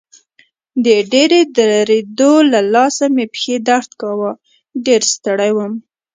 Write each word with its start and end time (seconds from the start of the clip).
د 0.85 0.87
ډېرې 1.11 1.41
درېدو 1.57 2.33
له 2.51 2.59
لاسه 2.73 3.05
مې 3.15 3.25
پښې 3.33 3.55
درد 3.69 3.91
کاوه، 4.01 4.31
ډېر 4.85 5.01
ستړی 5.13 5.51
وم. 5.53 5.73